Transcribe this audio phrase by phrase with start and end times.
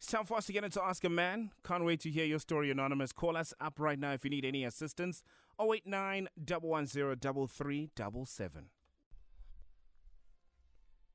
[0.00, 1.50] It's time for us to get into Ask a Man.
[1.62, 3.12] Can't wait to hear your story, Anonymous.
[3.12, 5.22] Call us up right now if you need any assistance.
[5.60, 8.70] 089 110 3377.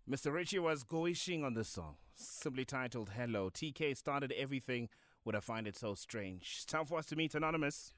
[0.08, 0.32] Mr.
[0.32, 3.50] Richie was goishing on this song, simply titled Hello.
[3.50, 4.90] TK started everything
[5.26, 6.44] Would I Find It So Strange.
[6.58, 7.92] It's time for us to meet Anonymous.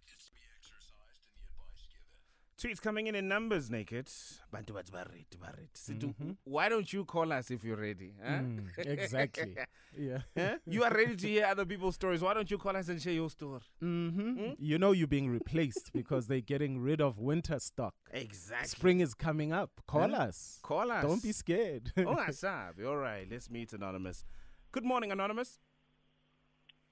[2.60, 4.10] Tweets coming in in numbers, naked.
[4.52, 5.70] Bantu bathi baredi, baredi.
[5.76, 6.12] Situ,
[6.44, 8.16] Why don't you call us if you're ready?
[8.20, 8.32] Huh?
[8.40, 9.56] Mm, exactly.
[9.98, 10.22] yeah.
[10.36, 10.56] Huh?
[10.66, 12.22] You are ready to hear other people's stories.
[12.22, 13.60] Why don't you call us and share your story?
[13.84, 14.54] Mm-hmm.
[14.58, 17.94] You know you're being replaced because they're getting rid of winter stock.
[18.12, 18.68] Exactly.
[18.70, 19.70] Spring is coming up.
[19.86, 20.24] Call Huh?
[20.24, 20.58] us.
[20.64, 21.04] Call us.
[21.04, 21.92] Don't be scared.
[21.98, 22.88] oh, Asabi.
[22.88, 24.26] All right, let's meet Anonymous.
[24.72, 25.60] Good morning, Anonymous.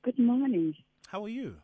[0.03, 0.75] Good morning.
[1.07, 1.55] How are you?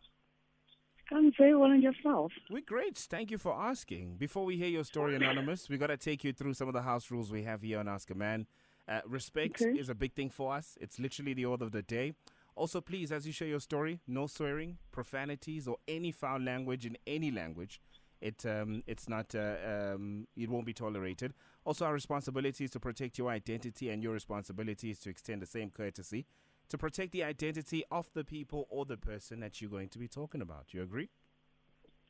[1.14, 2.32] I'm very well and yourself.
[2.50, 2.98] We're great.
[2.98, 4.16] Thank you for asking.
[4.18, 6.82] Before we hear your story, Anonymous, we got to take you through some of the
[6.84, 8.48] house rules we have here on Ask a Man.
[8.88, 9.78] Uh, respect Okay.
[9.78, 10.78] is a big thing for us.
[10.82, 12.14] It's literally the order of the day.
[12.56, 16.98] Also, please, as you share your story, no swearing, profanities, or any foul language in
[17.06, 17.80] any language.
[18.22, 19.56] It um, it's not uh,
[19.96, 21.34] um, it won't be tolerated.
[21.66, 25.46] Also, our responsibility is to protect your identity, and your responsibility is to extend the
[25.48, 26.26] same courtesy
[26.72, 30.08] to protect the identity of the people or the person that you're going to be
[30.08, 30.74] talking about.
[30.74, 31.10] You agree?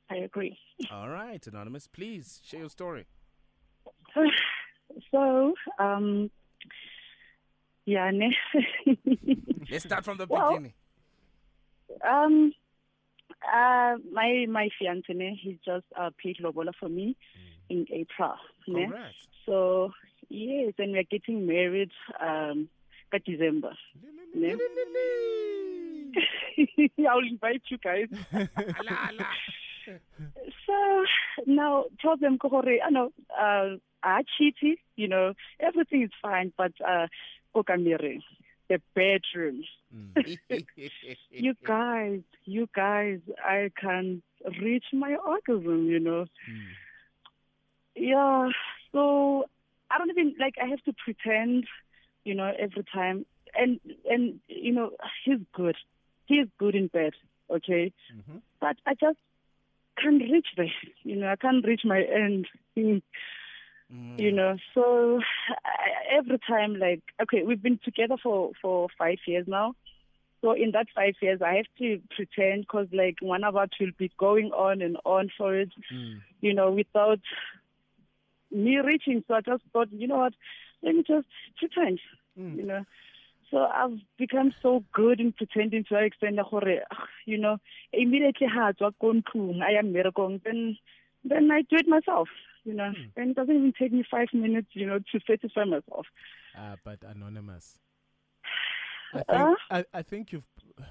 [0.09, 0.57] I agree.
[0.91, 3.05] All right, Anonymous, please share your story.
[5.09, 6.29] So, um,
[7.85, 8.11] yeah,
[9.71, 10.73] Let's start from the Well, beginning.
[12.05, 12.51] um,
[13.41, 17.15] uh, my my fiance, ne, he just uh, paid lobola for me
[17.69, 18.35] in April.
[18.67, 18.89] Ne?
[19.45, 19.91] So
[20.27, 22.67] yes, and we're getting married um,
[23.11, 23.73] by December.
[24.33, 24.55] Ne?
[27.09, 28.07] I'll invite you guys.
[30.65, 31.05] So
[31.47, 36.71] now problem ko gore I know uh I cheated, you know, everything is fine, but
[36.85, 37.07] uh
[37.53, 38.21] ko ka mireng,
[38.69, 39.63] the bedroom.
[41.31, 44.21] You guys, you guys, I can
[44.61, 46.25] reach my orgasm, you know.
[47.95, 48.49] Yeah,
[48.93, 49.45] so
[49.89, 51.65] I don't even like I have to pretend,
[52.23, 53.25] you know, every time.
[53.57, 54.91] And and you know,
[55.25, 55.75] he's good.
[56.25, 57.13] He's good in bed,
[57.49, 57.91] okay?
[58.09, 59.17] hmm but I just
[59.97, 60.71] can't reach there.
[61.03, 62.47] You know, I can't reach my end.
[62.77, 63.01] Mm.
[64.17, 65.19] You know, so
[65.65, 69.73] I, every time, like, okay, we've been together for for five years now.
[70.41, 73.91] So in that five years, I have to pretend because, like, one of us will
[73.97, 75.71] be going on and on for it.
[75.93, 76.21] Mm.
[76.39, 77.19] You know, without
[78.51, 79.23] me reaching.
[79.27, 80.33] So I just thought, you know what,
[80.83, 81.27] let me just
[81.57, 81.99] pretend.
[82.37, 82.57] Mm.
[82.57, 82.85] You know.
[83.51, 86.47] So I've become so good in pretending to extend ah,
[87.25, 87.57] you know,
[87.91, 90.77] immediately ha tswa ko ntlong, I am mmerekong, then
[91.25, 92.29] then I do it myself.
[92.63, 96.05] You know, and it doesn't even take me five minutes, you know, to satisfy myself.
[96.55, 97.79] Ah, but anonymous.
[99.13, 99.55] I think Uh?
[99.69, 100.47] I, I think you've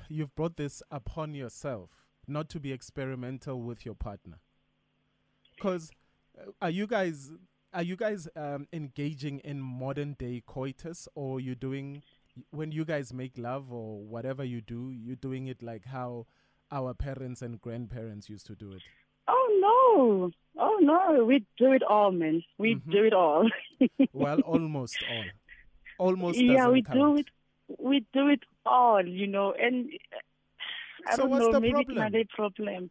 [0.09, 1.91] you've brought this upon yourself,
[2.29, 4.41] not to be experimental with your partner.
[5.57, 5.91] Because
[6.61, 7.31] are you guys
[7.73, 12.03] are you guys um, engaging in modern day coitus, or you doing
[12.51, 16.27] when you guys make love or whatever you do, you're doing it like how
[16.71, 18.83] our parents and grandparents used to do it?
[19.29, 20.31] Oh no,
[20.63, 22.43] oh no, we do it all, man.
[22.59, 22.91] We Mhm.
[22.91, 23.49] do it all.
[24.13, 25.25] Well, almost all.
[25.99, 26.99] Almost yeah, we count.
[26.99, 27.27] do it.
[27.79, 29.91] We do it all, you know, and
[31.07, 31.97] I So don't what's know, the maybe problem?
[31.97, 32.91] it's another problem.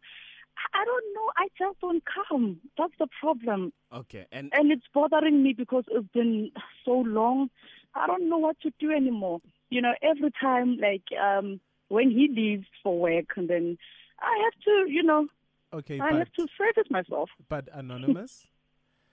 [0.74, 1.30] I don't know.
[1.36, 2.60] I just don't come.
[2.78, 3.72] That's the problem.
[3.92, 6.50] Okay, and and it's bothering me because it's been
[6.84, 7.50] so long.
[7.94, 9.40] I don't know what to do anymore.
[9.70, 13.76] You know, every time, like um, when he leaves for work, and then
[14.20, 15.26] I have to, you know,
[15.72, 17.30] Okay, I but have to service myself.
[17.48, 18.46] but anonymous.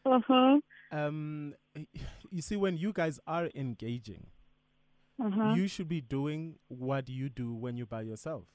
[0.05, 0.59] Uh huh.
[0.91, 1.53] um
[2.31, 4.27] you see when you guys are engaging
[5.19, 5.53] Uh huh.
[5.55, 8.45] you should be doing what you do when you're by yourself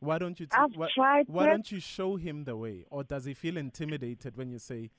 [0.00, 1.50] why don't you t- I've why, tried why that.
[1.50, 4.90] don't you show him the way or does he feel intimidated when you say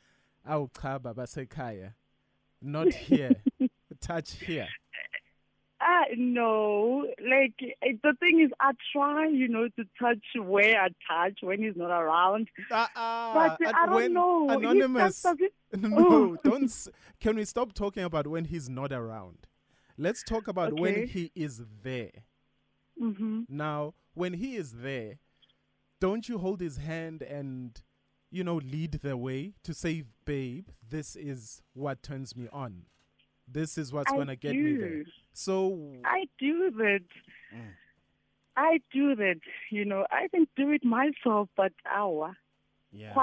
[0.45, 1.93] baba sekhaya
[2.61, 3.31] not here
[4.01, 4.67] touch here
[5.81, 7.07] Ah, no.
[7.21, 11.63] Like eh, the thing is, I try, you know, to touch where I touch when
[11.63, 12.49] he's not around.
[12.69, 14.49] Ah, ah, But and I don't know.
[14.49, 15.25] Anonymous
[15.73, 16.37] no Oh.
[16.43, 16.87] don't
[17.22, 19.47] can we stop talking about when he's not around
[19.97, 22.11] let's talk about when he is there
[22.99, 23.46] Mhm.
[23.49, 25.19] Now, when he is there,
[25.99, 27.81] don't you hold his hand and,
[28.31, 32.85] you know, lead the way to say, babe, this is what turns me on.
[33.47, 35.03] This is what's going to get me there.
[35.34, 37.03] So, I do that.
[37.53, 37.73] Mm.
[38.55, 39.40] I do that.
[39.72, 42.35] You know, I can do it myself, but awa.
[42.91, 43.13] yeah,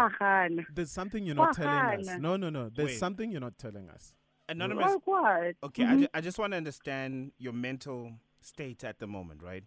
[0.74, 2.18] there's something you're not telling us.
[2.18, 2.70] No, no, no.
[2.70, 2.98] There's Wait.
[2.98, 4.14] something you're not telling us.
[4.48, 4.86] anonymous.
[4.92, 5.56] Like what?
[5.64, 6.00] Okay, I, Mhm.
[6.02, 8.12] ju- I just want to understand your mental
[8.46, 9.64] state at the moment, right?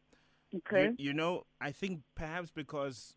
[0.56, 0.94] Okay.
[0.98, 3.16] You, you know, I think perhaps because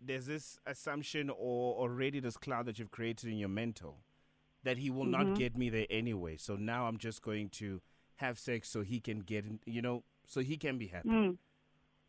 [0.00, 3.98] there's this assumption or already this cloud that you've created in your mental
[4.64, 5.34] that he will not Mhm.
[5.34, 6.36] get me there anyway.
[6.36, 7.80] So now I'm just going to
[8.16, 11.08] have sex so he can get, you know, so he can be happy.
[11.08, 11.38] Mm.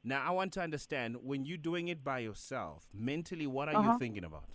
[0.04, 3.92] Now I want to understand when you're doing it by yourself, mentally, what are Uh-huh.
[3.94, 4.50] you thinking about?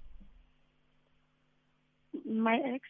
[2.24, 2.84] My ex.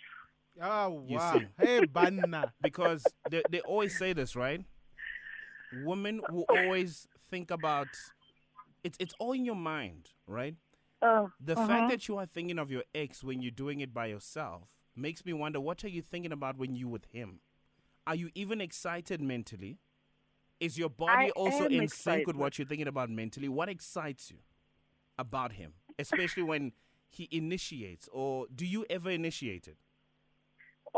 [0.61, 1.41] Oh wow!
[1.59, 2.53] Hey, banna.
[2.61, 4.65] Because they, they always say this, right?
[5.73, 7.89] Women will always think about
[8.85, 10.55] it's it's all in your mind, right?
[11.01, 11.67] Uh, The uh-huh.
[11.67, 15.25] fact that you are thinking of your ex when you're doing it by yourself makes
[15.25, 17.41] me wonder what are you thinking about when you with him?
[18.07, 19.79] Are you even excited mentally?
[20.61, 23.49] Is your body I also in sync with what you're thinking about mentally?
[23.49, 24.39] What excites you
[25.19, 25.75] about him?
[25.99, 26.73] Especially when
[27.11, 29.77] he initiates or do you ever initiate it?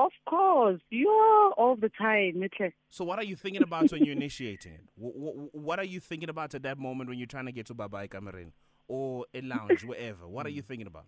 [0.00, 2.70] Of course, you're all the time, Mitle.
[2.88, 4.81] So what are you thinking about when you're initiating it?
[4.97, 7.75] What, what are you thinking about at that moment when you're trying to get to
[7.75, 8.52] Babai Cameron
[8.88, 10.26] or a lounge, wherever?
[10.26, 11.05] What are you thinking about?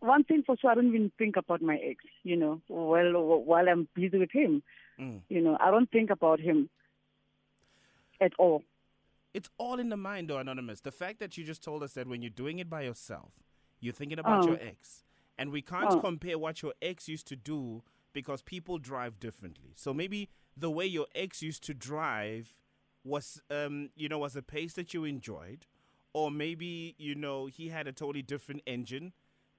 [0.00, 2.04] One thing for sure, I don't even think about my ex.
[2.22, 3.12] You know, well,
[3.44, 4.62] while I'm busy with him,
[4.98, 5.20] Mm.
[5.28, 6.70] you know, I don't think about him
[8.18, 8.62] at all.
[9.34, 10.80] It's all in the mind, though, Anonymous.
[10.80, 13.32] The fact that you just told us that when you're doing it by yourself,
[13.78, 14.48] you're thinking about Oh.
[14.52, 15.04] your ex.
[15.36, 16.00] And we can't Oh.
[16.00, 17.82] compare what your ex used to do
[18.16, 19.72] because people drive differently.
[19.74, 22.54] So maybe the way your ex used to drive
[23.04, 25.66] was, um, you know, was a pace that you enjoyed.
[26.14, 29.12] Or maybe, you know, he had a totally different engine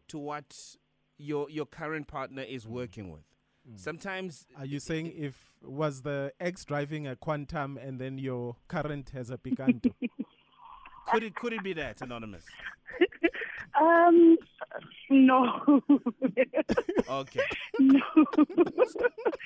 [0.07, 0.75] to what
[1.19, 3.25] your your current partner is working with.
[3.75, 9.11] Sometimes Are you saying if was the ex driving a quantum and then your current
[9.11, 9.93] has a picanto?
[11.11, 12.45] could it could it be that anonymous?
[13.79, 14.37] Um,
[15.09, 15.81] no,
[17.09, 17.41] Okay,
[17.79, 17.99] no,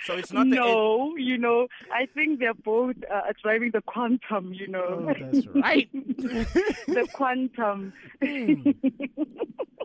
[0.06, 1.16] so it's not no.
[1.18, 4.54] You know, I think they're both uh, driving the quantum.
[4.54, 5.90] You know, oh, that's right.
[5.94, 7.94] the quantum.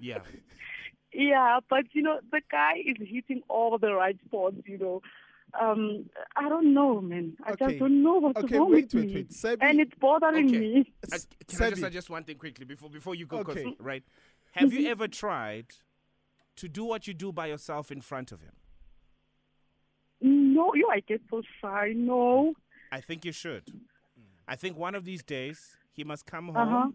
[0.00, 0.20] yeah.
[1.12, 5.02] Yeah, but you know, the guy is hitting all the right spots, you know.
[5.54, 7.36] Um, I don't know, man.
[7.44, 7.66] I Okay.
[7.66, 9.14] just don't know what's Okay, wrong wait, with wait, me.
[9.14, 9.28] wait.
[9.30, 10.58] Sebi, And it's bothering Okay.
[10.58, 10.92] me.
[11.04, 13.38] Uh, S- can I just suggest one thing quickly before before you go?
[13.38, 13.74] Okay.
[13.78, 14.04] right?
[14.52, 15.66] Have you ever tried
[16.56, 18.54] to do what you do by yourself in front of him?
[20.20, 21.92] No, you, I get so shy.
[21.94, 22.54] No.
[22.90, 23.64] I think you should.
[24.48, 26.90] I think one of these days he must come home, Uh-huh.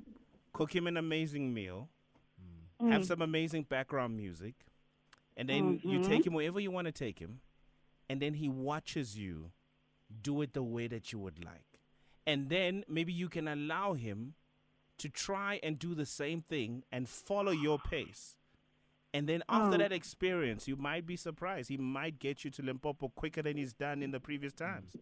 [0.54, 1.90] cook him an amazing meal,
[2.82, 2.92] Mm.
[2.92, 4.56] have some amazing background music,
[5.38, 6.06] and then you Mhm.
[6.06, 7.42] take him wherever you want to take him,
[8.12, 9.52] and then he watches you
[10.22, 11.80] do it the way that you would like.
[12.28, 14.34] And then maybe you can allow him
[14.98, 18.38] to try and do the same thing and follow your pace.
[19.14, 19.78] And then after Oh.
[19.80, 21.70] that experience, you might be surprised.
[21.70, 24.96] He might get you to Limpopo quicker than he's done in the previous times.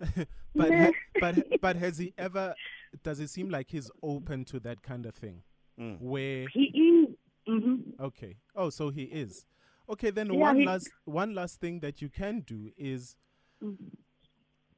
[0.54, 2.54] but ha- but but has he ever?
[3.02, 5.42] Does it seem like he's open to that kind of thing?
[5.80, 6.00] Mm.
[6.00, 6.64] Where He
[7.08, 7.14] is.
[7.48, 8.02] Mm-hmm.
[8.04, 9.46] okay, oh, so he is.
[9.88, 13.16] Okay, then Yeah, one he- last one last thing that you can do is
[13.62, 13.76] Mm.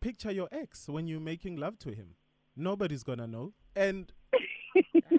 [0.00, 2.14] picture your ex when you're making love to him.
[2.56, 3.52] Nobody's gonna know.
[3.76, 4.12] And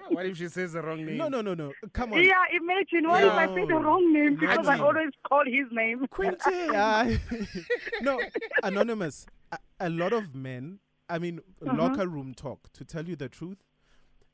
[0.08, 1.16] what if she says the wrong name?
[1.18, 1.72] no, no, no, no.
[1.92, 2.22] Come on.
[2.22, 3.08] Yeah, imagine.
[3.08, 4.36] What if I say the wrong name?
[4.36, 6.06] Because I always call his name.
[6.08, 6.72] Quentin.
[6.72, 7.16] Yeah.
[8.02, 8.18] no,
[8.62, 9.26] anonymous.
[9.52, 10.80] A, a lot of men.
[11.08, 11.76] I mean, Uh-huh.
[11.76, 12.72] locker room talk.
[12.72, 13.58] To tell you the truth,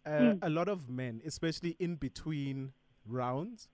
[0.07, 0.39] uh, Mm.
[0.43, 2.73] a lot of men, especially in between
[3.05, 3.69] rounds,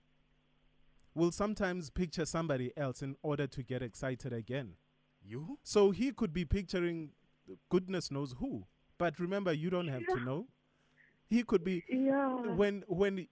[1.14, 4.72] will sometimes picture somebody else in order to get excited again.
[5.22, 5.58] You?
[5.62, 7.10] So he could be picturing
[7.70, 8.64] goodness knows who.
[8.98, 10.46] But remember, you don't have to know.
[11.26, 12.28] He could be Yeah.
[12.54, 13.26] when when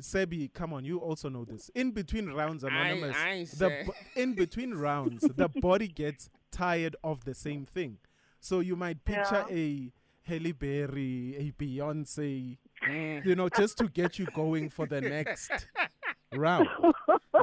[0.00, 1.70] Sebi, come on, you also know this.
[1.74, 3.16] In between rounds, anonymous.
[3.16, 7.98] I ain't the say- in between rounds, the body gets tired of the same thing.
[8.40, 9.92] So you might picture a
[10.22, 13.24] Halle Berry, a Beyonce, Mm.
[13.26, 15.50] you know, just to get you going for the next
[16.34, 16.68] round.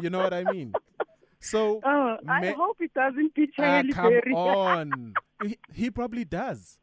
[0.01, 0.73] You know what I mean?
[1.39, 4.33] So Oh, I Me- hope it doesn't picture Ah, Halle come Berry.
[4.33, 5.13] on.
[5.43, 6.77] he, he probably does.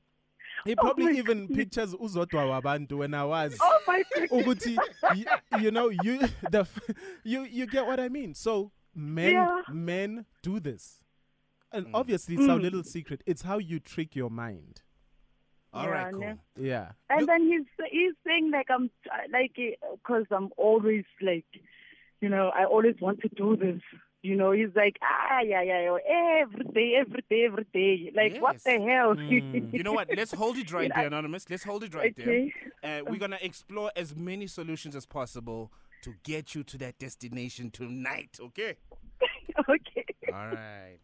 [0.65, 4.29] He Oh probably my even pictures uzodwa wabantu when I was Oh my God.
[4.31, 4.77] ukuthi
[5.17, 5.25] you,
[5.61, 6.67] you know you the
[7.25, 8.35] you you get what I mean.
[8.35, 9.63] So men Yeah.
[9.73, 11.01] men do this.
[11.73, 11.91] And Mm.
[11.95, 12.63] obviously it's our Mm.
[12.63, 13.23] little secret.
[13.27, 14.83] It's how you trick your mind.
[15.73, 16.21] All right, Yeah, cool.
[16.23, 16.35] yeah.
[16.57, 16.93] Yeah.
[17.09, 18.91] And Look- then he's he's saying like I'm
[19.33, 19.57] like
[19.97, 21.47] because I'm always like,
[22.23, 23.83] you know, I always want to do this.
[24.23, 28.13] You know, he's like ah yeah yeah yeah every day every day every day.
[28.15, 29.17] Like what the hell?
[29.17, 29.75] Mm.
[29.75, 30.09] You know what?
[30.17, 31.51] Let's hold it right there, Anonymous.
[31.51, 32.53] Let's hold it right okay.
[32.83, 33.01] there.
[33.01, 36.99] Uh, we're going to explore as many solutions as possible to get you to that
[37.01, 38.77] destination tonight, okay?
[39.69, 40.07] okay.
[40.33, 40.99] All right.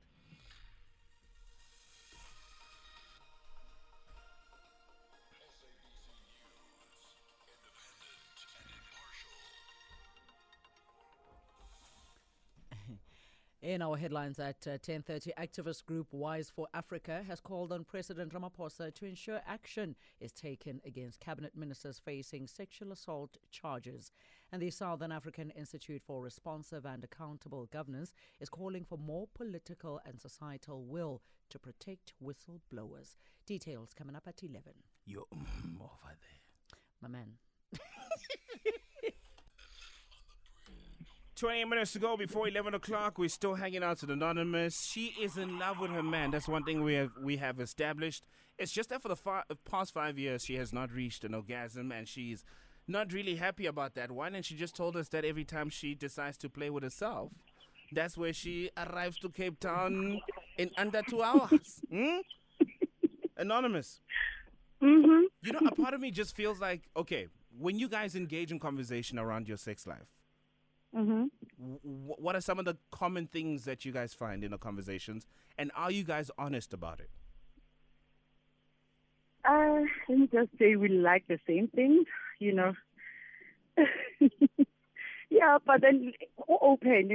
[13.60, 18.32] In our headlines at uh, 10:30, activist group Wise for Africa has called on President
[18.32, 24.12] Ramaphosa to ensure action is taken against cabinet ministers facing sexual assault charges.
[24.52, 30.00] And the Southern African Institute for Responsive and Accountable Governance is calling for more political
[30.06, 33.16] and societal will to protect whistleblowers.
[33.44, 34.72] Details coming up at 11.
[35.04, 36.78] You're mm, over there.
[37.02, 37.32] My man.
[41.38, 43.16] 20 minutes to go before 11 o'clock.
[43.16, 44.82] We're still hanging out with Anonymous.
[44.84, 46.32] She is in love with her man.
[46.32, 48.24] That's one thing we have we have established.
[48.58, 51.92] It's just that for the fi- past five years, she has not reached an orgasm,
[51.92, 52.44] and she's
[52.88, 54.34] not really happy about that one.
[54.34, 57.30] And she just told us that every time she decides to play with herself,
[57.92, 60.20] that's where she arrives to Cape Town
[60.56, 61.80] in under two hours.
[61.90, 62.18] Hmm?
[63.36, 64.00] Anonymous.
[64.82, 65.22] Mhm.
[65.42, 68.58] You know, a part of me just feels like, okay, when you guys engage in
[68.58, 70.08] conversation around your sex life,
[70.94, 71.30] Mhm.
[71.58, 71.78] w-
[72.18, 75.26] what are some of the common things that you guys find in the conversations
[75.58, 77.10] and are you guys honest about it
[79.44, 82.06] Uh, let me just say we like the same things,
[82.38, 82.72] you know.
[85.30, 86.12] yeah, but then
[86.48, 87.08] open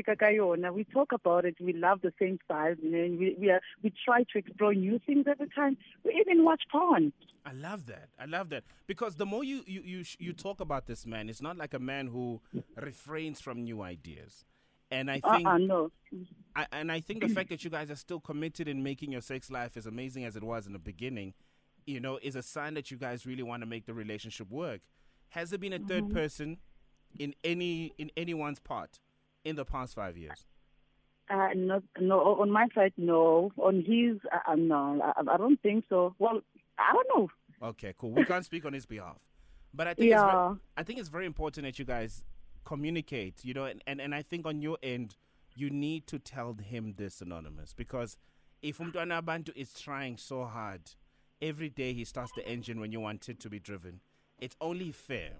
[0.73, 1.55] we talk about it.
[1.59, 4.73] We love the same styles, you know, and we we, are, we try to explore
[4.73, 5.77] new things every time.
[6.03, 7.13] We even watch porn.
[7.45, 10.61] i love that i love that because the more you you you, sh- you talk
[10.61, 12.39] about this man it's not like a man who
[12.77, 14.45] refrains from new ideas
[14.89, 15.91] and i think Uh-uh, no.
[16.55, 19.21] I, and I think the fact that you guys are still committed in making your
[19.21, 21.33] sex life as amazing as it was in the beginning,
[21.85, 24.81] you know, is a sign that you guys really want to make the relationship work.
[25.29, 26.13] Has there been a 3rd mm-hmm.
[26.13, 26.57] person
[27.19, 28.99] in any in anyone's part
[29.43, 30.45] in the past five years?
[31.29, 32.19] Uh, no, no.
[32.19, 33.51] On my side, no.
[33.57, 35.01] On his, uh, uh, no.
[35.01, 36.13] I, I don't think so.
[36.19, 36.41] Well,
[36.77, 37.67] I don't know.
[37.69, 38.11] Okay, cool.
[38.11, 39.17] We can't speak on his behalf,
[39.73, 40.55] but I think it's Yeah.
[40.75, 42.25] I think it's very important that you guys
[42.65, 43.43] communicate.
[43.45, 45.15] You know, and, and, and I think on your end,
[45.55, 48.17] you need to tell him this anonymous because
[48.61, 50.81] if Umtwana Bantu is trying so hard,
[51.41, 53.99] every day he starts the engine when you want it to be driven.
[54.39, 55.33] It's only fair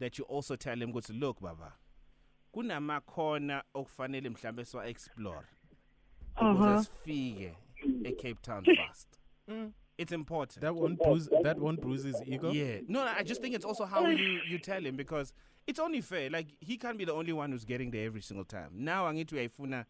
[0.00, 1.72] that you also tell him, "Go to look, Baba,
[2.52, 5.46] kunamakhona okufanele mhlambe siwa explore
[6.36, 6.82] ukuze Uh-huh.
[6.84, 7.54] sifike
[8.04, 9.08] eCape Town fast."
[9.98, 10.60] It's important.
[10.60, 11.28] That won't bruise.
[11.42, 12.50] That won't bruise his ego.
[12.52, 12.80] Yeah.
[12.88, 15.34] No, no, I just think it's also how you, you tell him because
[15.66, 16.30] it's only fair.
[16.30, 18.70] Like he can't be the only one who's getting there every single time.
[18.72, 19.84] Now I need to ifuna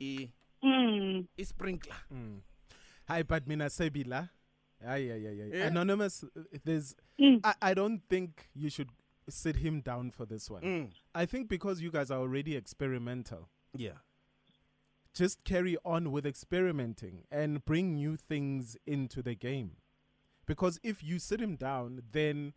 [0.00, 0.28] i
[0.62, 1.26] Mm.
[1.38, 1.96] i sprinkler.
[3.08, 4.28] Hi, but mina sebila.
[4.86, 5.50] Ay, ay, ay, ay.
[5.54, 5.66] Yeah.
[5.68, 6.24] Anonymous,
[6.64, 6.94] there's.
[7.20, 7.40] Mm.
[7.44, 8.90] I, I don't think you should
[9.28, 10.62] sit him down for this one.
[10.62, 10.90] Mm.
[11.14, 13.98] I think because you guys are already experimental, Yeah.
[15.14, 19.76] just carry on with experimenting and bring new things into the game.
[20.46, 22.52] Because if you sit him down, then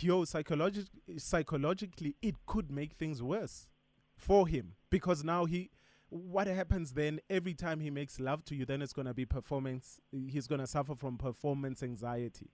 [0.00, 0.88] yo, psychologi-
[1.18, 3.66] psychologically, it could make things worse
[4.16, 4.76] for him.
[4.90, 5.70] Because now he,
[6.08, 9.26] what happens then every time he makes love to you, then it's going to be
[9.26, 12.50] performance, he's going to suffer from performance anxiety.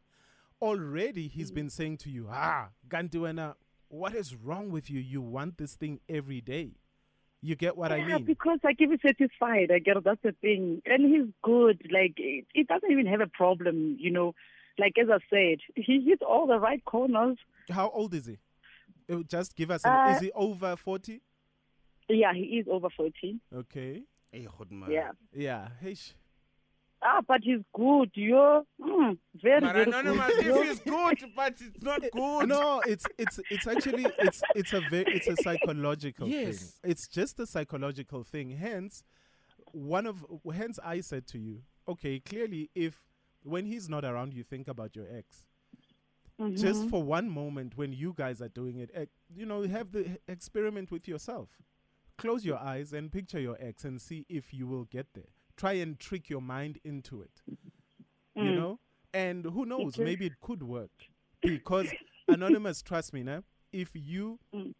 [0.63, 3.55] Already, he's been saying to you, ah, Gantuena,
[3.89, 5.01] what is wrong with you?
[5.01, 6.73] You want this thing every day.
[7.43, 8.25] You get what I yeah, mean?
[8.25, 9.71] because I give you satisfied.
[9.71, 11.83] I get that's the thing, and he's good.
[11.93, 14.35] Like it, it doesn't even have a problem, you know.
[14.79, 17.37] Like as I said, he hit all the right corners.
[17.71, 18.39] How old is he?
[19.13, 19.85] Uh, Just give us.
[19.85, 21.21] An, Uh, is he over forty?
[22.09, 23.41] Yeah, he is over forty.
[23.55, 24.05] Okay.
[24.33, 24.49] Hey.
[24.89, 25.13] Yeah.
[25.33, 25.69] Yeah.
[25.81, 25.97] Hey.
[27.05, 28.11] Sh- Ah, but he's good.
[28.15, 30.47] You're mm, very, But very anonymous, good.
[30.47, 32.49] if it's good, but it's not good.
[32.49, 36.45] No, it's it's it's actually it's it's a very it's a psychological Yes.
[36.83, 36.91] thing.
[36.91, 38.51] It's just a psychological thing.
[38.53, 39.05] Hence,
[39.73, 43.05] one of hence I said to you, okay, clearly if
[43.43, 45.45] when he's not around, you think about your ex.
[46.55, 46.91] Just Mhm.
[46.91, 49.05] for one moment, when you guys are doing it, eh,
[49.37, 51.49] you know, have the h- experiment with yourself.
[52.19, 55.29] Close your eyes and picture your ex and see if you will get there.
[55.57, 57.43] Try and trick your mind into it.
[58.35, 58.57] You Mm.
[58.57, 58.81] know?
[59.13, 60.91] And who knows, maybe it could work.
[61.43, 61.95] Because
[62.29, 64.73] anonymous, trust me, now, if you Mm.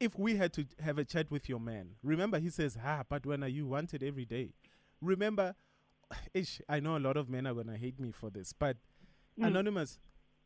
[0.00, 3.26] if we had to have a chat with your man, remember he says, ah, but
[3.26, 4.54] when are you wanted every day?
[5.00, 5.54] Remember,
[6.34, 8.76] ish, I know a lot of men are gonna hate me for this, but
[9.38, 9.46] Mm.
[9.48, 9.98] anonymous,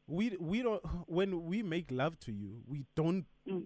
[0.06, 3.24] we we don't when we make love to you, we don't.
[3.48, 3.64] Mm.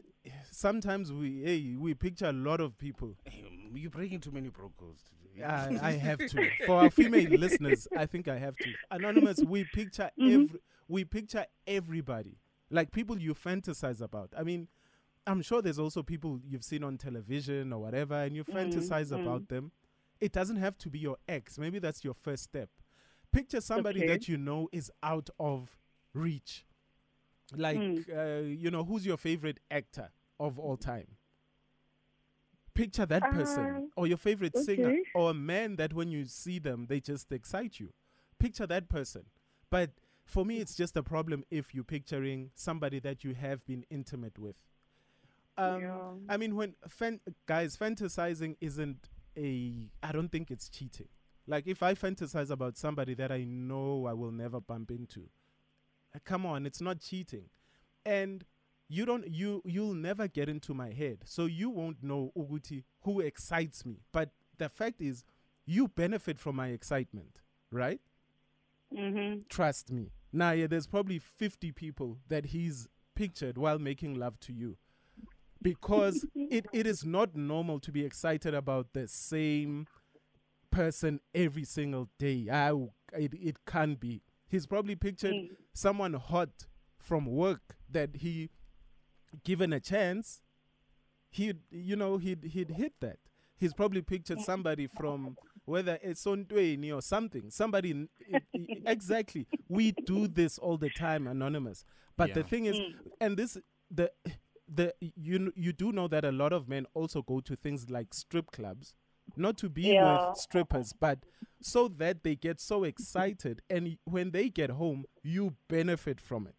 [0.51, 3.17] Sometimes we hey we picture a lot of people.
[3.25, 5.45] Hey, You're breaking too many brokers today.
[5.45, 7.87] I, I have to for our female listeners.
[7.95, 8.75] I think I have to.
[8.91, 10.33] Anonymous, we picture Mhm.
[10.35, 12.39] every we picture everybody
[12.71, 14.33] like people you fantasize about.
[14.37, 14.69] I mean,
[15.27, 19.11] I'm sure there's also people you've seen on television or whatever, and you Mm, fantasize
[19.13, 19.21] mm.
[19.21, 19.73] about them.
[20.21, 21.59] It doesn't have to be your ex.
[21.59, 22.71] Maybe that's your first step.
[23.33, 24.07] Picture somebody Okay.
[24.09, 25.77] that you know is out of
[26.17, 26.65] reach.
[27.55, 28.09] Like, Mm.
[28.11, 31.17] uh, you know, who's your favorite actor of all time?
[32.75, 36.59] Picture that person Uh, or your favorite singer or a man that when you see
[36.59, 37.93] them, they just excite you.
[38.39, 39.27] Picture that person.
[39.71, 39.93] But
[40.27, 44.39] for me, it's just a problem if you're picturing somebody that you have been intimate
[44.39, 44.57] with.
[45.57, 46.15] Um, Yeah.
[46.29, 49.09] I mean, when fan- guys fantasizing isn't
[49.39, 51.09] a, I don't think it's cheating.
[51.47, 55.31] Like if I fantasize about somebody that I know I will never bump into,
[56.25, 57.47] come on, it's not cheating,
[58.05, 58.45] and
[58.89, 63.21] you don't, you you'll never get into my head, so you won't know Uguti who
[63.21, 64.01] excites me.
[64.13, 65.25] But the fact is,
[65.65, 68.01] you benefit from my excitement, right?
[68.97, 69.41] Mm-hmm.
[69.49, 70.13] Trust me.
[70.33, 74.77] Now, yeah, there's probably 50 people that he's pictured while making love to you.
[75.63, 79.87] Because it, it is not normal to be excited about the same
[80.71, 82.49] person every single day.
[82.51, 82.71] I,
[83.19, 84.23] it, it can't be.
[84.49, 85.57] He's probably pictured Mm.
[85.75, 86.67] someone hot
[86.99, 88.51] from work that he,
[89.45, 90.41] given a chance,
[91.31, 93.19] he'd, you know, he'd, he'd hit that.
[93.59, 97.51] He's probably pictured somebody from whether it's on Twain or something.
[97.51, 99.47] Somebody, n- i- i- exactly.
[99.69, 101.85] We do this all the time, anonymous.
[102.17, 102.79] But the thing is,
[103.21, 103.59] and this
[103.91, 104.11] the
[104.69, 107.89] the you kn- you do know that a lot of men also go to things
[107.91, 108.95] like strip clubs,
[109.37, 110.13] not to be Yeah.
[110.29, 111.25] with strippers, but
[111.61, 116.55] so that they get so excited, and when they get home, you benefit from it.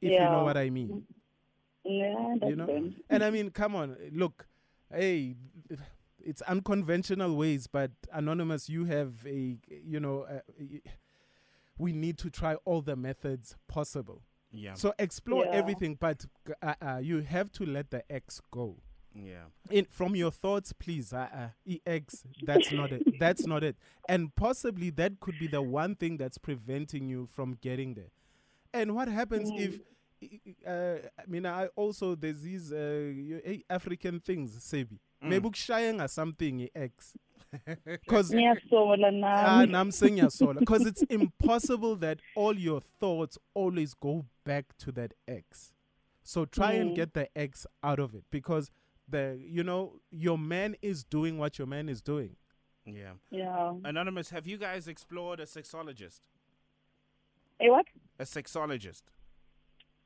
[0.00, 1.06] If you know what I mean
[1.84, 3.02] Yeah, that's you know good.
[3.10, 4.46] and i mean come on look
[4.92, 5.36] hey
[6.20, 10.80] it's unconventional ways but anonymous you have a you know uh, y-
[11.78, 14.74] we need to try all the methods possible Yeah.
[14.74, 15.52] so explore Yeah.
[15.52, 16.26] everything but
[16.62, 18.76] uh, uh, you have to let the ex go
[19.26, 19.44] yeah.
[19.70, 23.76] in from your thoughts please uh, uh, ex that's not it that's not it
[24.08, 28.10] and possibly that could be the one thing that's preventing you from getting there
[28.72, 29.80] and what happens if
[30.22, 33.12] i- i- uh, i mean i also there's these uh,
[33.44, 35.28] eh, african things sebi Mm.
[35.30, 37.16] maybe ukushayanga something ex
[37.84, 39.72] because Ngiyasola nami.
[39.72, 40.20] nam saying
[40.60, 45.72] because it's impossible that all your thoughts always go back to that ex.
[46.22, 46.94] So try and Mm.
[46.94, 48.70] get the ex out of it because
[49.08, 52.36] the you know your man is doing what your man is doing.
[52.84, 53.12] Yeah.
[53.30, 53.74] Yeah.
[53.84, 56.20] Anonymous, have you guys explored a sexologist?
[57.58, 57.86] Hey, what?
[58.18, 59.02] A sexologist.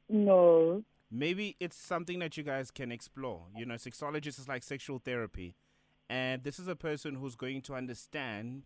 [0.09, 0.85] No.
[1.11, 3.43] Maybe it's something that you guys can explore.
[3.57, 5.55] You know, sexologist is like sexual therapy.
[6.09, 8.63] And this is a person who's going to understand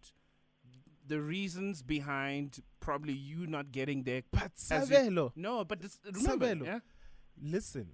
[1.07, 4.22] the reasons behind probably you not getting there.
[4.31, 6.79] But as you- Savelo, no, but this, remember, Savelo, yeah?
[7.40, 7.88] listen.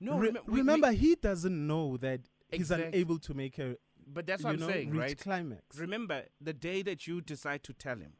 [0.00, 3.58] No, Re- remem- we- we- remember, he doesn't know that he's Exact- unable to make
[3.58, 3.76] a
[4.06, 5.18] but that's you what I'm know saying, reach right?
[5.18, 5.78] climax.
[5.78, 8.12] Remember the day that you decide to tell him,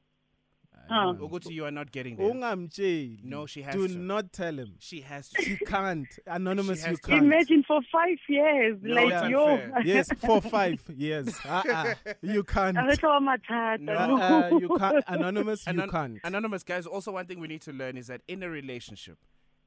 [0.91, 1.13] Ah.
[1.15, 2.31] Oguti, you are not getting there.
[2.31, 3.23] Ungamtsheli.
[3.25, 3.97] No, she has Do to.
[3.97, 4.75] not tell him.
[4.81, 5.43] She has to.
[5.43, 6.07] She can't.
[6.27, 7.25] Anonymous, She you can't.
[7.25, 9.71] Imagine for five years, No, like it's yo.
[9.85, 11.35] yes, for five years.
[11.45, 11.95] Uh-uh.
[12.23, 12.77] You can't.
[12.77, 13.81] Angekho amathata.
[13.81, 14.19] No.
[14.21, 15.05] Uh, you can't.
[15.09, 16.19] Anonymous, you can't.
[16.25, 19.17] Anonymous guys, also one thing we need to learn is that in a relationship,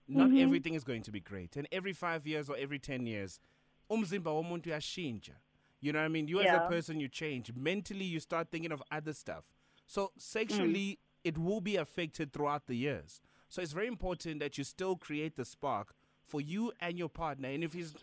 [0.08, 0.38] not Mm-hmm.
[0.44, 1.56] everything is going to be great.
[1.58, 3.40] And every five years or every ten years,
[3.90, 5.36] umzimba womuntu uyashintsha.
[5.82, 6.28] You know what I mean?
[6.28, 7.52] You as a person, you change.
[7.56, 9.44] Mentally, you start thinking of other stuff.
[9.86, 10.98] So sexually, Mm.
[11.24, 13.22] it will be affected throughout the years.
[13.50, 15.94] So it's very important that you still create the spark
[16.26, 17.50] for you and your partner.
[17.50, 17.94] And if he's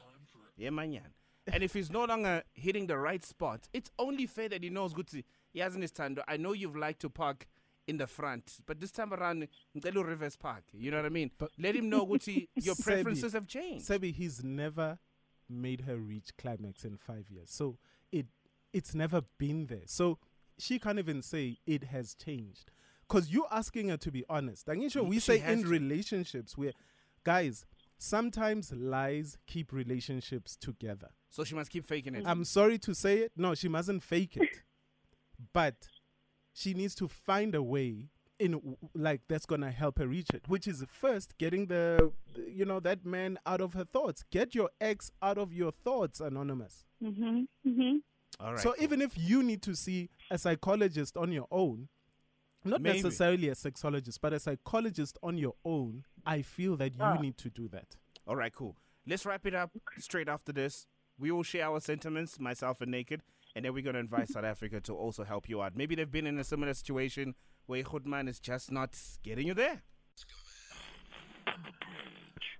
[0.56, 1.12] yeah, manyan.
[1.52, 4.94] And if he's no longer hitting the right spot, it's only fair that he knows
[4.94, 5.10] good.
[5.52, 6.16] He hasn't his time.
[6.28, 7.46] I know you've liked to park
[7.86, 10.64] in the front, but this time around, ngicela Rivers park.
[10.72, 11.30] You know what I mean?
[11.38, 12.84] But- Let him know Guti, your Sebi.
[12.84, 13.86] preferences have changed.
[13.86, 14.98] Sebi, he's never
[15.48, 17.50] made her reach climax in five years.
[17.50, 17.78] So
[18.10, 18.26] it
[18.72, 19.82] it's never been there.
[19.86, 20.18] So
[20.58, 22.70] she can't even say it has changed.
[23.06, 24.66] Because you're asking her to be honest.
[24.88, 25.68] Sure we She say in to.
[25.68, 26.72] relationships where
[27.22, 27.66] guys,
[27.98, 31.10] sometimes lies keep relationships together.
[31.28, 32.24] So she must keep faking it.
[32.26, 33.32] I'm sorry to say it.
[33.36, 34.62] No, she mustn't fake it.
[35.52, 35.74] but
[36.54, 40.48] she needs to find a way in like that's gonna help her reach it.
[40.48, 42.12] Which is first getting the
[42.48, 44.24] you know that man out of her thoughts.
[44.30, 46.84] Get your ex out of your thoughts, anonymous.
[47.02, 47.46] Mhm.
[47.66, 48.00] Mhm.
[48.40, 48.60] All right.
[48.62, 51.88] so even if you need to see a psychologist on your own,
[52.64, 52.96] not Maybe.
[53.02, 57.20] necessarily a sexologist, but a psychologist on your own, I feel that you Ah.
[57.20, 57.96] need to do that.
[58.26, 58.76] All right, cool.
[59.06, 60.86] Let's wrap it up straight after this.
[61.18, 63.22] We will share our sentiments, myself and Naked,
[63.54, 65.76] and then we're going to invite South Africa to also help you out.
[65.76, 67.34] Maybe they've been in a similar situation
[67.66, 69.82] where Hoodman is just not getting you there.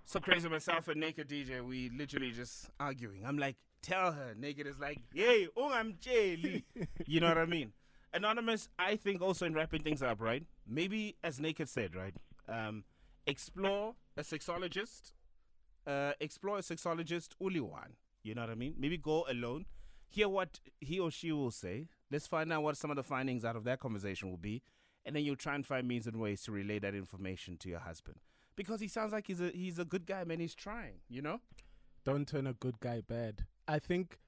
[0.04, 3.24] So crazy, myself and Naked DJ, we literally just arguing.
[3.26, 4.35] I'm like, tell her.
[4.37, 6.64] Naked is like, yay, oh, I'm jelly.
[7.07, 7.72] you know what I mean?
[8.12, 10.44] Anonymous, I think also in wrapping things up, right?
[10.68, 12.14] Maybe as Naked said, right?
[12.48, 12.85] Um,
[13.26, 15.12] explore a sexologist
[15.87, 18.74] uh, explore a sexologist uli one You know what I mean?
[18.78, 19.66] Maybe go alone,
[20.14, 21.88] hear what he or she will say.
[22.11, 24.62] Let's find out what some of the findings out of that conversation will be,
[25.05, 27.81] and then you'll try and find means and ways to relay that information to your
[27.81, 28.18] husband.
[28.57, 30.40] Because he sounds like he's a he's a good guy, man.
[30.40, 31.40] He's trying, you know.
[32.05, 33.46] Don't turn a good guy bad.
[33.66, 34.18] I think.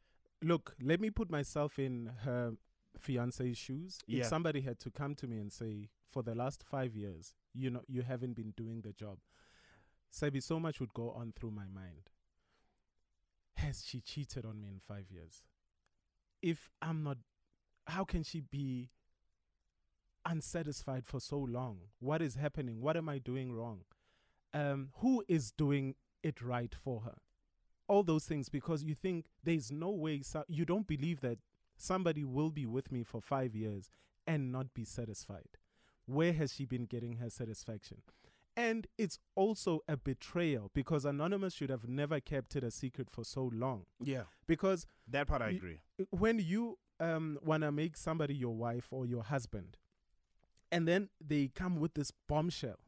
[0.42, 2.52] Look, let me put myself in her
[2.98, 3.98] fiance's shoes.
[4.06, 4.20] Yeah.
[4.20, 7.70] If somebody had to come to me and say, for the last five years, you
[7.70, 9.18] know, you haven't been doing the job,
[10.10, 12.10] Sabi, so much would go on through my mind.
[13.54, 15.42] Has she cheated on me in five years?
[16.46, 17.16] If I'm not,
[17.88, 18.90] how can she be
[20.24, 21.78] unsatisfied for so long?
[21.98, 22.80] What is happening?
[22.80, 23.80] What am I doing wrong?
[24.54, 27.16] Um, who is doing it right for her?
[27.88, 31.38] All those things because you think there's no way so- you don't believe that
[31.76, 33.90] somebody will be with me for five years
[34.24, 35.58] and not be satisfied.
[36.04, 38.02] Where has she been getting her satisfaction?
[38.56, 43.22] And it's also a betrayal because Anonymous should have never kept it a secret for
[43.22, 43.84] so long.
[44.02, 45.80] Yeah, Because that part I agree.
[46.10, 49.76] when you um, want to make somebody your wife or your husband,
[50.72, 52.78] and then they come with this bombshell,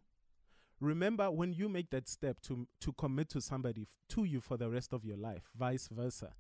[0.81, 4.71] remember when you make that step to to commit to somebody to you for the
[4.71, 6.33] rest of your life, vice versa,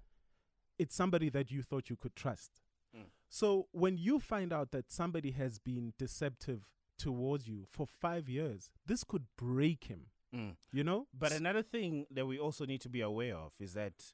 [0.79, 2.62] it's somebody that you thought you could trust.
[2.97, 3.07] Mm.
[3.29, 6.62] So when you find out that somebody has been deceptive
[6.99, 10.07] towards you for five years, this could break him.
[10.35, 10.57] Mm.
[10.73, 14.13] You know, But another thing that we also need to be aware of is that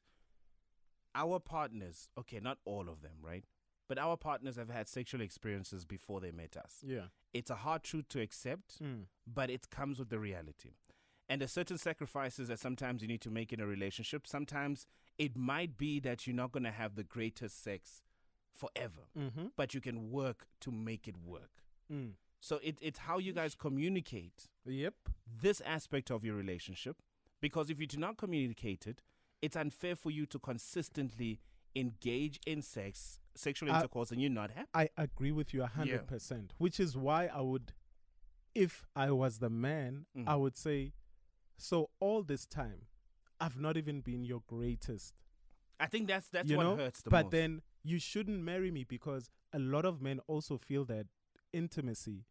[1.13, 3.45] our partners, okay, not all of them, right?
[3.87, 6.79] But our partners have had sexual experiences before they met us.
[6.85, 9.07] yeah, It's a hard truth to accept, Mm.
[9.27, 10.71] but it comes with the reality.
[11.27, 14.25] And there's certain sacrifices that sometimes you need to make in a relationship.
[14.27, 14.85] Sometimes
[15.17, 18.01] it might be that you're not going to have the greatest sex
[18.53, 19.47] forever, Mm-hmm.
[19.57, 21.51] but you can work to make it work.
[21.91, 22.13] Mm.
[22.45, 24.93] So it, it's how you guys communicate Yep.
[25.41, 27.01] this aspect of your relationship
[27.41, 29.01] because if you do not communicate it,
[29.41, 31.39] it's unfair for you to consistently
[31.75, 34.69] engage in sex, sexual Uh, intercourse, and you're not happy.
[34.75, 36.53] I agree with you a hundred percent.
[36.59, 37.73] Which is why I would,
[38.53, 40.27] if I was the man, Mm.
[40.27, 40.93] I would say,
[41.57, 42.85] so all this time,
[43.39, 45.15] I've not even been your greatest.
[45.79, 47.31] I think that's that's you what know, hurts the but most.
[47.31, 51.07] But then you shouldn't marry me because a lot of men also feel that
[51.51, 52.25] intimacy.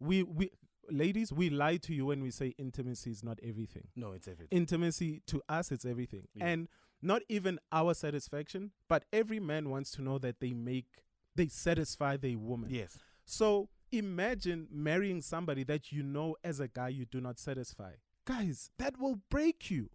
[0.00, 0.50] We we
[0.90, 3.88] ladies we lie to you when we say intimacy is not everything.
[3.96, 4.56] no, it's everything.
[4.56, 6.46] Intimacy to us it's everything, Yeah.
[6.46, 6.68] and
[7.02, 11.02] not even our satisfaction, but every man wants to know that they make
[11.34, 12.70] they satisfy their woman.
[12.70, 17.92] yes, So imagine marrying somebody that you know as a guy you do not satisfy.
[18.24, 19.90] Guys, that will break you.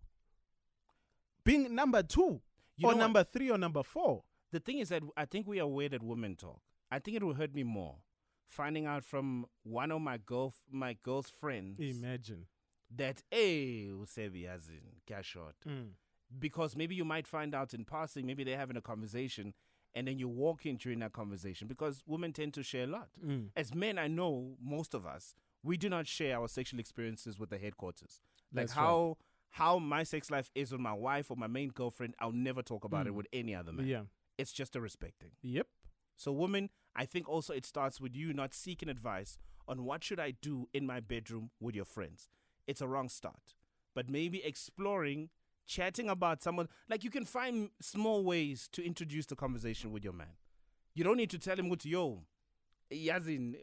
[1.44, 2.42] Being number two,
[2.78, 2.98] you or know what?
[2.98, 4.24] number three, or number four.
[4.52, 6.62] The thing is that I think we are aware that women talk.
[6.92, 7.96] I think it will hurt me more
[8.52, 12.46] finding out from one of my girl my girl's friends Imagine.
[12.96, 15.56] that hey, usebi yazin, cash short.
[15.68, 15.90] Mm.
[16.40, 19.54] because maybe you might find out in passing, maybe they're having a conversation,
[19.96, 23.10] and then you walk in during that conversation because women tend to share a lot.
[23.26, 23.50] Mm.
[23.56, 25.34] As men, I know most of us,
[25.64, 28.22] we do not share our sexual experiences with the headquarters.
[28.54, 28.84] Like That's right.
[28.86, 29.18] how
[29.56, 32.84] how my sex life is with my wife or my main girlfriend, I'll never talk
[32.86, 33.18] about it Mm.
[33.18, 33.86] with any other man.
[33.88, 34.04] Yeah.
[34.38, 35.32] It's just a respect thing.
[35.42, 35.68] Yep.
[36.16, 40.20] So women, I think also it starts with you not seeking advice on what should
[40.20, 42.30] I do in my bedroom with your friends.
[42.68, 43.56] It's a wrong start.
[43.96, 45.30] But maybe exploring,
[45.68, 50.14] chatting about someone like you can find small ways to introduce the conversation with your
[50.14, 50.36] man.
[50.94, 52.24] You don't need to tell him what yo
[52.92, 53.56] yazin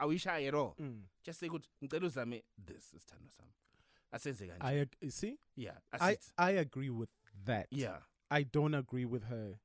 [0.00, 0.74] awisha at all.
[0.80, 1.02] Mm.
[1.24, 3.04] Just say good uzame this is.
[4.14, 4.50] Asenze.
[4.60, 5.38] I ag- see.
[5.56, 5.70] Yeah.
[5.98, 6.16] I.
[6.36, 7.08] I agree with
[7.44, 7.68] that.
[7.70, 7.98] yeah.
[8.30, 9.58] I don't agree with her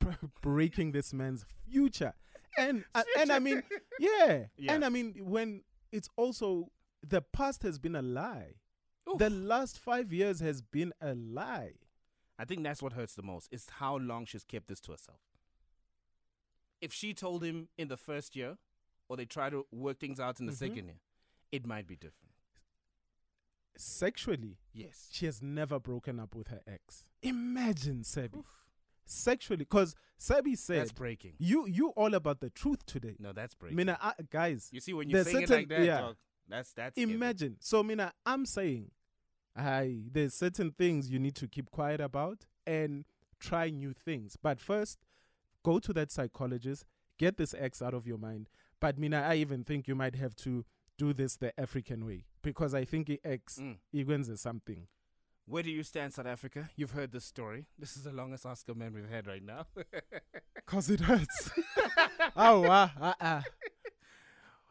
[0.42, 2.12] breaking this man's future.
[2.58, 3.62] And uh, and I mean,
[3.98, 4.44] yeah.
[4.56, 4.72] Yeah.
[4.72, 5.62] And I mean, when
[5.92, 6.70] it's also
[7.02, 8.54] the past has been a lie.
[9.08, 9.18] Oof.
[9.18, 11.74] The last five years has been a lie.
[12.38, 15.18] I think that's what hurts the most is how long she's kept this to herself.
[16.80, 18.56] If she told him in the first year,
[19.08, 20.56] or they try to work things out in the Mhm.
[20.56, 21.00] second year,
[21.52, 22.32] it might be different.
[23.76, 25.08] Sexually, Yes.
[25.12, 27.04] she has never broken up with her ex.
[27.22, 28.42] Imagine Sebi.
[29.06, 31.34] Sexually, because Sebi said, That's breaking.
[31.38, 33.76] "You you all about the truth today." No, that's breaking.
[33.76, 36.00] Mina, I, guys, you see, when you say it certain- like that, yeah.
[36.00, 36.16] dog,
[36.48, 36.96] that's that's.
[36.98, 37.56] Imagine.
[37.60, 38.90] So, Mina, I'm saying,
[39.56, 43.04] I there's certain things you need to keep quiet about and
[43.38, 44.36] try new things.
[44.42, 44.98] But first,
[45.62, 46.84] go to that psychologist,
[47.18, 48.48] get this X out of your mind.
[48.80, 50.64] But Mina, I even think you might have to
[50.96, 53.78] do this the African way because I think ex Mm.
[54.30, 54.86] is something.
[55.46, 56.70] Where do you stand, South Africa?
[56.74, 57.66] You've heard this story.
[57.78, 59.66] This is the longest Ask a Man we've had right now.
[60.66, 61.50] Cause it hurts.
[62.36, 63.42] oh wow, uh, uh.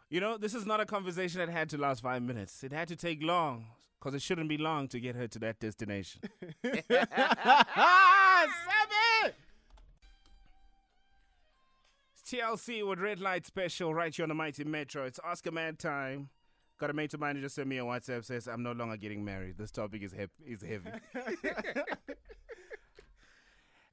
[0.10, 2.64] you know, this is not a conversation that had to last five minutes.
[2.64, 3.66] It had to take long.
[4.00, 6.24] Because it shouldn't be long to get her to that destination.
[6.62, 6.84] Sammy!
[12.14, 15.06] It's TLC with Red Light Special right here on the Mighty Metro.
[15.06, 16.28] It's Ask a Man time.
[16.84, 18.98] Got a mate of mine who just sent me a WhatsApp says, I'm no longer
[18.98, 19.58] getting married.
[19.58, 20.90] This topic is, hep- is heavy.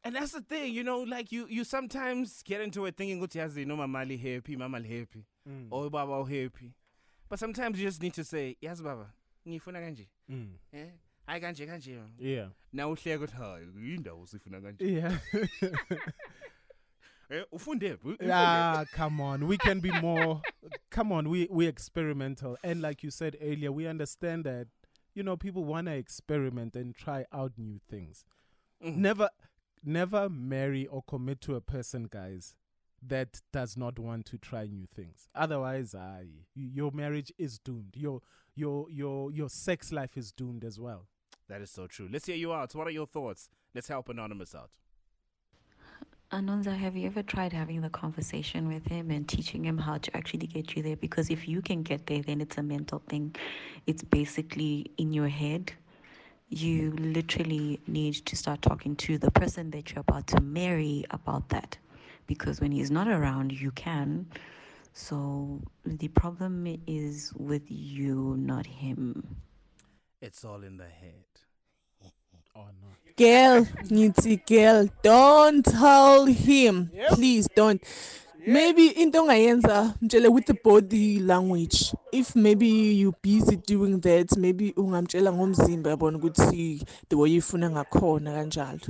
[0.03, 3.39] and that's the thing, you know, like you, you sometimes get into it thinking, ukuthi
[3.39, 5.69] yazi no mama happy, mama happy, Mm.
[5.71, 6.73] or baba happy.
[7.29, 9.07] But sometimes you just need to say, yes baba,
[9.47, 10.09] ngifuna kanje.
[10.29, 10.49] Mm.
[10.75, 10.87] Eh?
[11.29, 11.97] Hayi kanje kanje.
[12.19, 12.49] Yeah.
[12.73, 14.81] Now uhleka ukuthi hayi yindawo sifuna kanje.
[14.81, 15.17] Yeah.
[17.31, 17.97] Eh ufunde?
[18.31, 19.47] Ah, come on.
[19.47, 20.41] We can be more.
[20.91, 21.29] Come on.
[21.29, 24.67] We we experimental, and like you said earlier, we understand that
[25.15, 28.25] you know people want to experiment and try out new things.
[28.85, 28.97] Mhm.
[28.97, 29.29] Never,
[29.85, 32.57] never marry or commit to a person, guys.
[33.03, 35.29] That does not want to try new things.
[35.35, 37.95] Otherwise, I your marriage is doomed.
[37.97, 38.21] Your
[38.57, 41.07] your your your sex life is doomed as well.
[41.49, 42.09] That is so true.
[42.11, 42.75] Let's hear you out.
[42.75, 43.49] What are your thoughts?
[43.75, 44.71] Let's help Anonymous out.
[46.33, 50.17] Anonza, have you ever tried having the conversation with him and teaching him how to
[50.17, 50.95] actually get you there?
[50.95, 53.35] Because if you can get there, then it's a mental thing.
[53.89, 55.73] It's basically in your head.
[56.49, 61.49] You literally need to start talking to the person that you're about to marry about
[61.49, 61.77] that.
[62.29, 64.27] Because when he's not around, you can.
[64.93, 69.37] So the problem is with you, not him.
[70.21, 71.25] It's all in the head.
[72.55, 73.00] Oh no.
[73.21, 77.83] Girl ngithi girl don't tell him please don't
[78.47, 84.37] maybe in into ongayenza mtshele with the body language if maybe you busy doing that
[84.37, 88.81] maybe ungamtshela ngomzimba yabona ukuthi the way you ifuna ngakhona kanjalo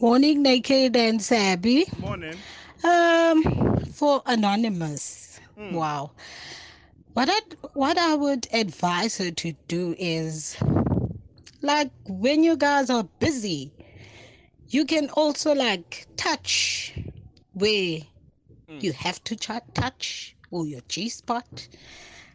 [0.00, 1.84] Morning, Naked and Sabby.
[1.98, 2.34] Morning.
[2.82, 5.38] Um, for anonymous.
[5.72, 6.12] Wow.
[7.12, 7.40] What I
[7.74, 10.56] what I would advise her to do is,
[11.62, 13.72] like, when you guys are busy,
[14.68, 16.94] you can also like touch
[17.52, 17.98] where
[18.68, 18.78] hmm.
[18.80, 21.68] you have to ch- touch or your G spot.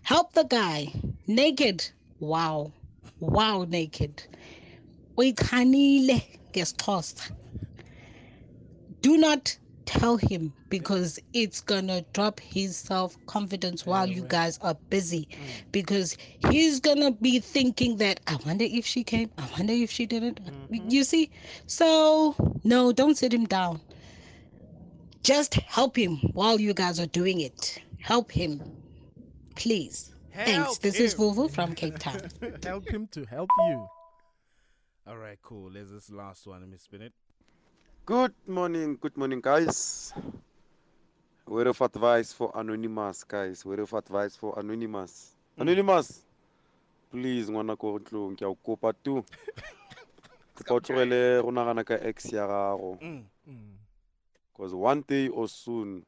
[0.04, 0.94] Help the guy
[1.28, 1.90] naked.
[2.20, 2.74] Wow,
[3.20, 4.24] wow, naked.
[5.18, 6.22] Uyikhanile
[6.54, 7.32] ngesixhosa
[9.06, 14.76] do not tell him because it's gonna drop his self confidence while you guys are
[14.90, 15.38] busy mm.
[15.72, 16.18] because
[16.50, 20.44] he's gonna be thinking that I wonder if she came, I wonder if she didn't.
[20.44, 20.90] Mm-hmm.
[20.90, 21.32] You see?
[21.68, 23.82] So, no, don't sit him down.
[25.24, 27.82] Just help him while you guys are doing it.
[28.00, 28.62] Help him.
[29.56, 30.14] Please.
[30.34, 30.52] Thanks.
[30.52, 31.20] Help This is him.
[31.20, 32.22] Vuvu from Cape Town.
[32.64, 33.88] help him to help you.
[35.08, 35.70] All right, cool.
[35.70, 36.62] There's this last one.
[36.62, 37.14] Let me spin it.
[38.06, 40.14] Good morning, good morning, guys.
[41.48, 43.66] Word of advice for Anonymous, guys.
[43.66, 45.34] Word of advice for Anonymous.
[45.58, 46.22] Anonymous,
[47.12, 49.24] please, ngwana ko ntlong, ke a kopa tu.
[50.66, 52.98] Ke o tlogele go nagana ka ex ya gago.
[53.02, 53.24] Mm.
[53.50, 53.74] Mm.
[54.54, 56.06] Because one day or soon,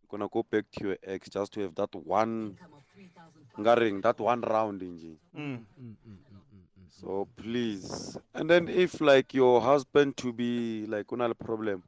[0.00, 2.56] you're gonna go back to your ex just to have that one,
[3.58, 5.16] ngareng, that one round nje.
[5.36, 5.42] Mm.
[5.42, 6.27] Mm, mm, mm, mm, mm.
[6.90, 11.82] So please, and then if like your husband to be like unal problem,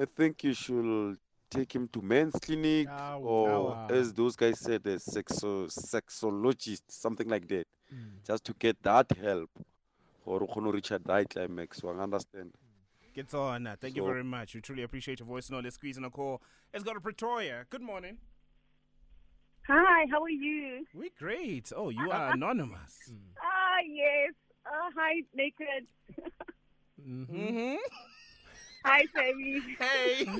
[0.00, 1.18] I think you should
[1.50, 3.86] take him to men's clinic Aw, or awa.
[3.90, 8.24] as those guys said, a sexo sexologist, something like that, Mm.
[8.26, 9.50] just to get that help.
[10.24, 11.78] Or o kgone ho reach a right climax.
[11.78, 12.54] So I understand.
[13.14, 13.68] Get on.
[13.80, 14.54] Thank you very much.
[14.54, 15.50] We truly appreciate your voice.
[15.50, 16.40] No, let's squeeze in a call.
[16.72, 17.66] Let's go to Pretoria.
[17.70, 18.16] Good morning.
[19.68, 20.84] Hi, how are you?
[20.92, 21.72] We're great.
[21.76, 23.12] Oh, you are anonymous.
[23.74, 24.32] Ah, yes.
[24.66, 25.86] Uh, hi, Naked.
[27.02, 27.26] Mhm.
[27.26, 27.76] Mm-hmm.
[28.84, 29.62] Hi, Sammy.
[29.78, 30.26] Hey.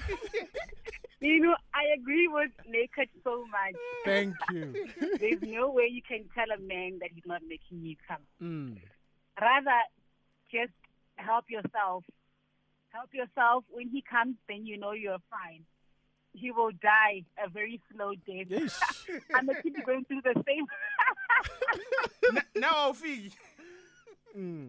[1.21, 3.81] You know, I agree with Naked so much.
[4.05, 4.75] Thank you.
[5.19, 8.21] There's no way you can tell a man that he's not making you come.
[8.43, 8.77] Mm.
[9.41, 9.81] Rather,
[10.53, 10.73] just
[11.17, 12.05] help yourself.
[12.91, 13.65] Help yourself.
[13.71, 15.63] When he comes, then you know you're fine.
[16.35, 18.49] He will die a very slow death.
[18.51, 18.79] Yeesh.
[19.35, 20.67] I'm going to keep going through the same.
[22.31, 23.33] N- now, Fee.
[24.37, 24.69] Mm.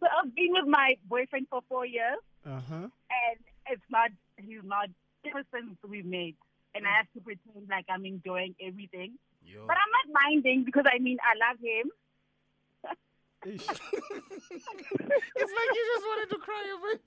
[0.00, 2.74] so I've been with my boyfriend for four years, Uh huh.
[2.74, 4.88] and it's not, he's not,
[5.26, 6.36] ever since we made,
[6.74, 9.18] And I have to pretend like I'm enjoying everything.
[9.44, 9.64] Yo.
[9.66, 11.90] But I'm not minding because I mean, I love him.
[13.46, 13.66] Ish.
[13.68, 17.02] it's like you just wanted to cry a bit.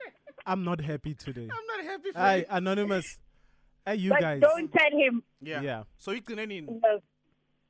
[0.46, 1.48] I'm not happy today.
[1.50, 2.44] I'm not happy for Hi, you.
[2.50, 3.18] anonymous.
[3.86, 4.40] Hey, you but guys.
[4.40, 5.22] don't tell him.
[5.40, 5.62] Yeah.
[5.62, 5.82] Yeah.
[5.98, 6.66] So you can in.
[6.66, 7.00] No,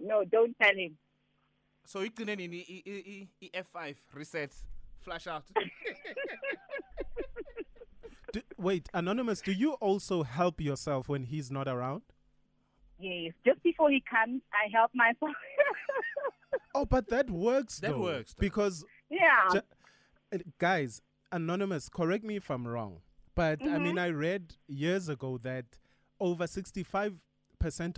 [0.01, 0.97] no, don't tell him.
[1.85, 4.53] So you can in E E E E F5 reset
[5.01, 5.45] flash out.
[8.33, 9.41] Do, wait, anonymous.
[9.41, 12.03] Do you also help yourself when he's not around?
[12.99, 15.35] Yes, just before he comes, I help myself.
[16.75, 17.81] Oh, but that works.
[17.81, 18.41] That though, works, though.
[18.41, 19.49] because yeah.
[19.53, 19.63] Ju-
[20.33, 21.01] uh, guys,
[21.33, 23.01] anonymous, correct me if I'm wrong,
[23.35, 25.65] but I mean, I read years ago that
[26.21, 27.15] over 65%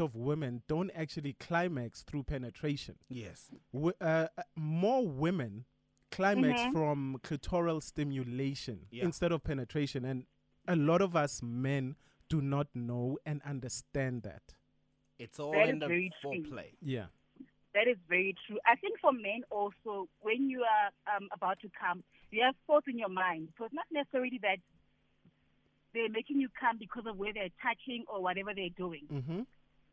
[0.00, 2.96] of women don't actually climax through penetration.
[3.08, 3.50] Yes.
[3.72, 5.64] W- uh, uh, more women
[6.10, 9.04] climax from clitoral stimulation Yeah.
[9.04, 10.26] instead of penetration, and
[10.66, 11.96] a lot of us men
[12.28, 14.54] do not know and understand that.
[15.18, 16.30] It's all That in the very true.
[16.30, 16.74] foreplay.
[16.80, 17.06] Yeah.
[17.74, 18.58] That is very true.
[18.66, 22.86] I think for men also, when you are um, about to come, you have thoughts
[22.88, 23.52] in your mind.
[23.58, 24.58] So it's not necessarily that
[25.94, 29.06] they're making you come because of where they're touching or whatever they're doing.
[29.12, 29.40] Mm-hmm.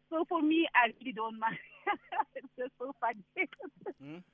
[0.10, 1.57] So for me, I really don't mind.
[2.36, 3.23] it's just so funny.
[4.03, 4.23] Mm.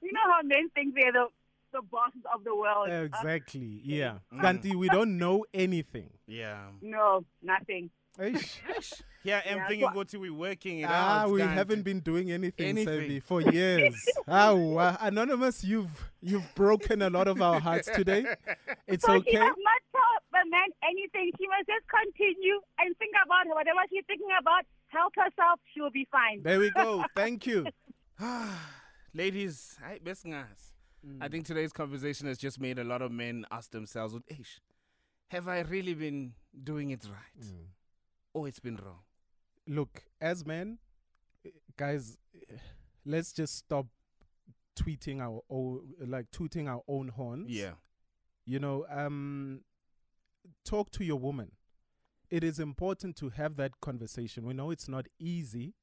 [0.00, 1.26] You know how men think they're the,
[1.72, 2.88] the bosses of the world.
[2.88, 3.80] Uh, Exactly.
[3.84, 4.18] Yeah.
[4.32, 4.40] Mm.
[4.40, 6.10] Kanti, we don't know anything.
[6.28, 6.68] Yeah.
[6.80, 7.90] no, nothing.
[8.18, 8.58] Eish.
[9.24, 11.30] Yeah, I'm Yeah, thinking so- go to we working it Ah, out.
[11.32, 13.10] we can't haven't been doing anything, Anything.
[13.10, 13.94] Sebi, for years.
[14.28, 14.96] ah, wow.
[15.00, 18.24] anonymous, you've you've broken a lot of our hearts today.
[18.86, 19.38] It's So she okay.
[19.38, 21.30] must not tell the man anything.
[21.36, 24.64] She must just continue and think about whatever she's thinking about.
[24.86, 25.60] Help herself.
[25.74, 26.42] She will be fine.
[26.42, 27.04] There we go.
[27.14, 27.66] Thank you.
[29.14, 30.24] Ladies, I best.
[30.26, 31.18] Mm.
[31.20, 34.60] I think today's conversation has just made a lot of men ask themselves, "Ish,
[35.28, 36.32] have I really been
[36.64, 37.66] doing it right, Mm.
[38.32, 39.00] Or it's been wrong?"
[39.66, 40.78] Look, as men,
[41.44, 42.56] eh, guys, eh,
[43.04, 43.86] let's just stop
[44.76, 47.50] tweeting our own, like tooting our own horns.
[47.50, 47.74] Yeah.
[48.46, 49.60] you know um
[50.64, 51.52] talk to your woman
[52.30, 55.74] it is important to have that conversation we know it's not easy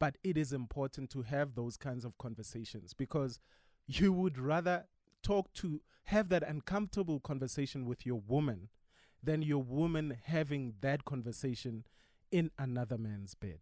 [0.00, 3.38] but it is important to have those kinds of conversations because
[3.86, 4.86] you would rather
[5.22, 8.68] talk to have that uncomfortable conversation with your woman
[9.22, 11.84] than your woman having that conversation
[12.30, 13.60] in another man's bed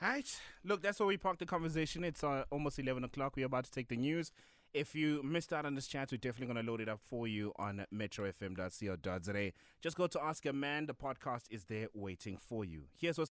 [0.00, 0.40] Right.
[0.64, 2.04] Look, that's where we parked the conversation.
[2.04, 3.34] It's uh, almost 11 o'clock.
[3.36, 4.30] We're about to take the news.
[4.72, 7.26] If you missed out on this chat, we're definitely going to load it up for
[7.26, 9.52] you on metrofm.co.za.
[9.80, 10.86] Just go to Ask a Man.
[10.86, 12.82] The podcast is there waiting for you.
[12.96, 13.32] Here's what's